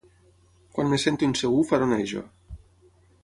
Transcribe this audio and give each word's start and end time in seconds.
Quan 0.77 0.95
em 0.95 1.01
sento 1.03 1.27
insegur 1.27 1.67
faronejo. 1.73 2.25